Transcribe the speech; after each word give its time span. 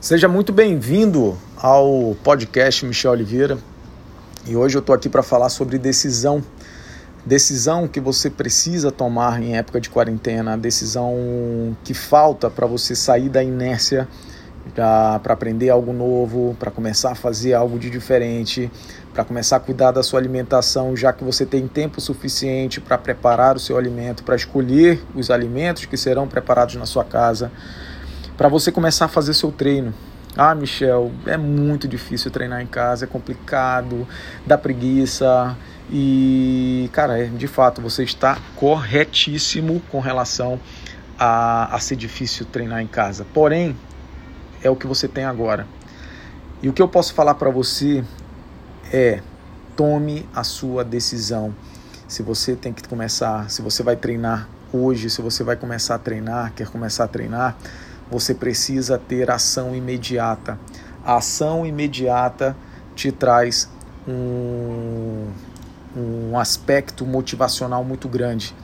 Seja 0.00 0.26
muito 0.26 0.50
bem-vindo 0.50 1.36
ao 1.58 2.16
podcast 2.24 2.86
Michel 2.86 3.10
Oliveira. 3.10 3.58
E 4.46 4.56
hoje 4.56 4.74
eu 4.74 4.80
estou 4.80 4.94
aqui 4.94 5.10
para 5.10 5.22
falar 5.22 5.50
sobre 5.50 5.76
decisão. 5.76 6.42
Decisão 7.26 7.86
que 7.86 8.00
você 8.00 8.30
precisa 8.30 8.90
tomar 8.90 9.42
em 9.42 9.58
época 9.58 9.78
de 9.78 9.90
quarentena, 9.90 10.56
decisão 10.56 11.76
que 11.84 11.92
falta 11.92 12.48
para 12.48 12.66
você 12.66 12.96
sair 12.96 13.28
da 13.28 13.44
inércia 13.44 14.08
para 14.74 15.34
aprender 15.34 15.68
algo 15.68 15.92
novo, 15.92 16.56
para 16.58 16.70
começar 16.70 17.12
a 17.12 17.14
fazer 17.14 17.52
algo 17.52 17.78
de 17.78 17.90
diferente, 17.90 18.70
para 19.12 19.22
começar 19.22 19.56
a 19.56 19.60
cuidar 19.60 19.90
da 19.90 20.02
sua 20.02 20.18
alimentação, 20.18 20.96
já 20.96 21.12
que 21.12 21.22
você 21.22 21.44
tem 21.44 21.68
tempo 21.68 22.00
suficiente 22.00 22.80
para 22.80 22.96
preparar 22.96 23.54
o 23.54 23.60
seu 23.60 23.76
alimento, 23.76 24.24
para 24.24 24.34
escolher 24.34 25.02
os 25.14 25.30
alimentos 25.30 25.84
que 25.84 25.98
serão 25.98 26.26
preparados 26.26 26.76
na 26.76 26.86
sua 26.86 27.04
casa 27.04 27.52
para 28.40 28.48
você 28.48 28.72
começar 28.72 29.04
a 29.04 29.08
fazer 29.08 29.34
seu 29.34 29.52
treino. 29.52 29.92
Ah, 30.34 30.54
Michel, 30.54 31.12
é 31.26 31.36
muito 31.36 31.86
difícil 31.86 32.30
treinar 32.30 32.62
em 32.62 32.66
casa, 32.66 33.04
é 33.04 33.06
complicado, 33.06 34.08
dá 34.46 34.56
preguiça. 34.56 35.54
E, 35.90 36.88
cara, 36.90 37.18
é, 37.18 37.26
de 37.26 37.46
fato, 37.46 37.82
você 37.82 38.02
está 38.02 38.38
corretíssimo 38.56 39.82
com 39.90 40.00
relação 40.00 40.58
a, 41.18 41.76
a 41.76 41.78
ser 41.80 41.96
difícil 41.96 42.46
treinar 42.46 42.80
em 42.80 42.86
casa. 42.86 43.26
Porém, 43.34 43.76
é 44.62 44.70
o 44.70 44.74
que 44.74 44.86
você 44.86 45.06
tem 45.06 45.24
agora. 45.24 45.66
E 46.62 46.68
o 46.70 46.72
que 46.72 46.80
eu 46.80 46.88
posso 46.88 47.12
falar 47.12 47.34
para 47.34 47.50
você 47.50 48.02
é: 48.90 49.20
tome 49.76 50.26
a 50.34 50.44
sua 50.44 50.82
decisão. 50.82 51.54
Se 52.08 52.22
você 52.22 52.56
tem 52.56 52.72
que 52.72 52.88
começar, 52.88 53.50
se 53.50 53.60
você 53.60 53.82
vai 53.82 53.96
treinar 53.96 54.48
hoje, 54.72 55.10
se 55.10 55.20
você 55.20 55.44
vai 55.44 55.56
começar 55.56 55.96
a 55.96 55.98
treinar, 55.98 56.54
quer 56.54 56.68
começar 56.68 57.04
a 57.04 57.08
treinar, 57.08 57.54
você 58.10 58.34
precisa 58.34 58.98
ter 58.98 59.30
ação 59.30 59.74
imediata. 59.74 60.58
A 61.04 61.16
ação 61.16 61.64
imediata 61.64 62.56
te 62.94 63.12
traz 63.12 63.70
um, 64.06 65.28
um 65.96 66.38
aspecto 66.38 67.06
motivacional 67.06 67.84
muito 67.84 68.08
grande. 68.08 68.54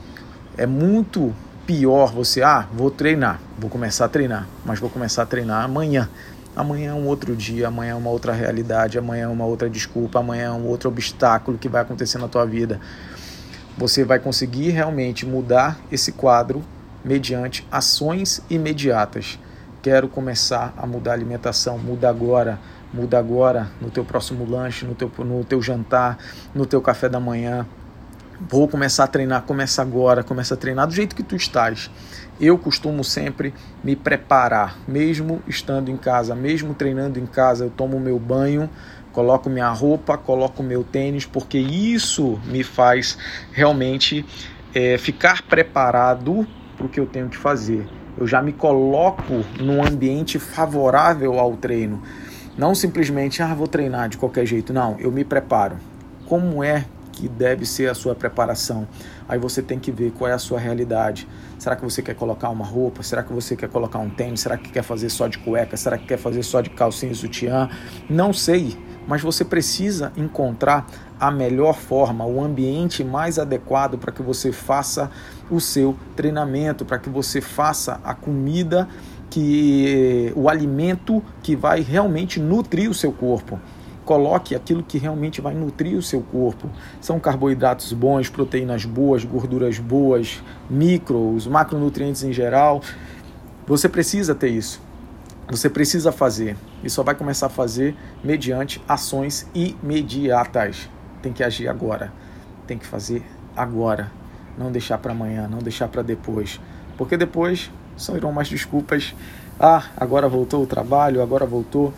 É 0.56 0.66
muito 0.66 1.32
pior 1.66 2.12
você, 2.12 2.42
ah, 2.42 2.66
vou 2.72 2.90
treinar, 2.90 3.40
vou 3.58 3.70
começar 3.70 4.04
a 4.04 4.08
treinar, 4.08 4.46
mas 4.64 4.78
vou 4.78 4.90
começar 4.90 5.22
a 5.22 5.26
treinar 5.26 5.64
amanhã. 5.64 6.08
Amanhã 6.54 6.92
é 6.92 6.94
um 6.94 7.06
outro 7.06 7.36
dia, 7.36 7.68
amanhã 7.68 7.92
é 7.92 7.94
uma 7.94 8.08
outra 8.08 8.32
realidade, 8.32 8.98
amanhã 8.98 9.24
é 9.24 9.28
uma 9.28 9.44
outra 9.44 9.68
desculpa, 9.68 10.20
amanhã 10.20 10.46
é 10.46 10.52
um 10.52 10.66
outro 10.66 10.88
obstáculo 10.88 11.58
que 11.58 11.68
vai 11.68 11.82
acontecer 11.82 12.18
na 12.18 12.28
tua 12.28 12.46
vida. 12.46 12.80
Você 13.76 14.04
vai 14.04 14.18
conseguir 14.18 14.70
realmente 14.70 15.26
mudar 15.26 15.78
esse 15.92 16.12
quadro 16.12 16.64
mediante 17.04 17.66
ações 17.70 18.40
imediatas. 18.48 19.38
Quero 19.86 20.08
começar 20.08 20.74
a 20.76 20.84
mudar 20.84 21.12
a 21.12 21.14
alimentação, 21.14 21.78
muda 21.78 22.08
agora, 22.10 22.58
muda 22.92 23.20
agora 23.20 23.70
no 23.80 23.88
teu 23.88 24.04
próximo 24.04 24.44
lanche, 24.44 24.84
no 24.84 24.96
teu, 24.96 25.08
no 25.18 25.44
teu 25.44 25.62
jantar, 25.62 26.18
no 26.52 26.66
teu 26.66 26.82
café 26.82 27.08
da 27.08 27.20
manhã. 27.20 27.64
Vou 28.50 28.66
começar 28.66 29.04
a 29.04 29.06
treinar, 29.06 29.42
começa 29.42 29.80
agora, 29.80 30.24
começa 30.24 30.54
a 30.54 30.56
treinar 30.56 30.88
do 30.88 30.92
jeito 30.92 31.14
que 31.14 31.22
tu 31.22 31.36
estás. 31.36 31.88
Eu 32.40 32.58
costumo 32.58 33.04
sempre 33.04 33.54
me 33.84 33.94
preparar, 33.94 34.76
mesmo 34.88 35.40
estando 35.46 35.88
em 35.88 35.96
casa, 35.96 36.34
mesmo 36.34 36.74
treinando 36.74 37.20
em 37.20 37.26
casa, 37.26 37.66
eu 37.66 37.70
tomo 37.70 38.00
meu 38.00 38.18
banho, 38.18 38.68
coloco 39.12 39.48
minha 39.48 39.68
roupa, 39.68 40.18
coloco 40.18 40.64
meu 40.64 40.82
tênis, 40.82 41.24
porque 41.24 41.58
isso 41.58 42.40
me 42.46 42.64
faz 42.64 43.16
realmente 43.52 44.26
é, 44.74 44.98
ficar 44.98 45.42
preparado 45.42 46.44
para 46.76 46.86
o 46.86 46.88
que 46.88 46.98
eu 46.98 47.06
tenho 47.06 47.28
que 47.28 47.36
fazer. 47.36 47.86
Eu 48.16 48.26
já 48.26 48.40
me 48.40 48.52
coloco 48.52 49.44
num 49.60 49.84
ambiente 49.84 50.38
favorável 50.38 51.38
ao 51.38 51.56
treino. 51.56 52.02
Não 52.56 52.74
simplesmente, 52.74 53.42
ah, 53.42 53.54
vou 53.54 53.66
treinar 53.66 54.08
de 54.08 54.16
qualquer 54.16 54.46
jeito. 54.46 54.72
Não, 54.72 54.98
eu 54.98 55.12
me 55.12 55.24
preparo. 55.24 55.76
Como 56.24 56.64
é 56.64 56.86
que 57.12 57.28
deve 57.28 57.66
ser 57.66 57.90
a 57.90 57.94
sua 57.94 58.14
preparação? 58.14 58.88
Aí 59.28 59.38
você 59.38 59.60
tem 59.60 59.78
que 59.78 59.92
ver 59.92 60.12
qual 60.12 60.30
é 60.30 60.34
a 60.34 60.38
sua 60.38 60.58
realidade. 60.58 61.28
Será 61.58 61.76
que 61.76 61.82
você 61.82 62.00
quer 62.00 62.14
colocar 62.14 62.48
uma 62.48 62.64
roupa? 62.64 63.02
Será 63.02 63.22
que 63.22 63.32
você 63.32 63.54
quer 63.54 63.68
colocar 63.68 63.98
um 63.98 64.08
tênis? 64.08 64.40
Será 64.40 64.56
que 64.56 64.70
quer 64.70 64.82
fazer 64.82 65.10
só 65.10 65.28
de 65.28 65.38
cueca? 65.38 65.76
Será 65.76 65.98
que 65.98 66.06
quer 66.06 66.18
fazer 66.18 66.42
só 66.42 66.62
de 66.62 66.70
calcinha 66.70 67.12
e 67.12 67.14
sutiã? 67.14 67.68
Não 68.08 68.32
sei 68.32 68.76
mas 69.06 69.22
você 69.22 69.44
precisa 69.44 70.12
encontrar 70.16 70.86
a 71.18 71.30
melhor 71.30 71.74
forma, 71.74 72.24
o 72.24 72.42
ambiente 72.42 73.02
mais 73.02 73.38
adequado 73.38 73.96
para 73.98 74.12
que 74.12 74.22
você 74.22 74.52
faça 74.52 75.10
o 75.50 75.60
seu 75.60 75.96
treinamento, 76.14 76.84
para 76.84 76.98
que 76.98 77.08
você 77.08 77.40
faça 77.40 78.00
a 78.04 78.14
comida 78.14 78.88
que 79.30 80.32
o 80.36 80.48
alimento 80.48 81.22
que 81.42 81.56
vai 81.56 81.80
realmente 81.80 82.40
nutrir 82.40 82.90
o 82.90 82.94
seu 82.94 83.12
corpo. 83.12 83.58
Coloque 84.04 84.54
aquilo 84.54 84.84
que 84.84 84.98
realmente 84.98 85.40
vai 85.40 85.52
nutrir 85.52 85.98
o 85.98 86.02
seu 86.02 86.20
corpo. 86.20 86.70
São 87.00 87.18
carboidratos 87.18 87.92
bons, 87.92 88.28
proteínas 88.28 88.84
boas, 88.84 89.24
gorduras 89.24 89.80
boas, 89.80 90.40
micros, 90.70 91.46
macronutrientes 91.46 92.22
em 92.22 92.32
geral. 92.32 92.80
Você 93.66 93.88
precisa 93.88 94.32
ter 94.32 94.50
isso. 94.50 94.80
Você 95.48 95.70
precisa 95.70 96.10
fazer 96.10 96.56
e 96.82 96.90
só 96.90 97.04
vai 97.04 97.14
começar 97.14 97.46
a 97.46 97.50
fazer 97.50 97.96
mediante 98.22 98.82
ações 98.88 99.46
imediatas. 99.54 100.90
Tem 101.22 101.32
que 101.32 101.44
agir 101.44 101.68
agora, 101.68 102.12
tem 102.66 102.76
que 102.76 102.84
fazer 102.84 103.22
agora, 103.56 104.10
não 104.58 104.72
deixar 104.72 104.98
para 104.98 105.12
amanhã, 105.12 105.46
não 105.46 105.58
deixar 105.58 105.86
para 105.86 106.02
depois, 106.02 106.60
porque 106.98 107.16
depois 107.16 107.70
só 107.96 108.16
irão 108.16 108.32
mais 108.32 108.48
desculpas. 108.48 109.14
Ah, 109.58 109.84
agora 109.96 110.28
voltou 110.28 110.64
o 110.64 110.66
trabalho, 110.66 111.22
agora 111.22 111.46
voltou 111.46 111.94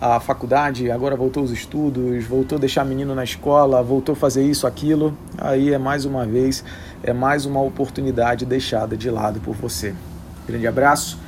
a 0.00 0.18
faculdade, 0.18 0.90
agora 0.90 1.14
voltou 1.14 1.44
os 1.44 1.52
estudos, 1.52 2.24
voltou 2.24 2.58
deixar 2.58 2.84
menino 2.84 3.14
na 3.14 3.22
escola, 3.22 3.80
voltou 3.80 4.16
fazer 4.16 4.44
isso, 4.44 4.66
aquilo. 4.66 5.16
Aí 5.38 5.72
é 5.72 5.78
mais 5.78 6.04
uma 6.04 6.26
vez, 6.26 6.64
é 7.04 7.12
mais 7.12 7.46
uma 7.46 7.62
oportunidade 7.62 8.44
deixada 8.44 8.96
de 8.96 9.08
lado 9.08 9.38
por 9.38 9.54
você. 9.54 9.94
Grande 10.48 10.66
abraço 10.66 11.27